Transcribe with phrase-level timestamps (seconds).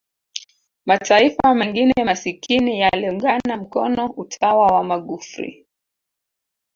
[0.85, 5.67] mataifa mengine masikini yaliungana mkono utawa wa magufri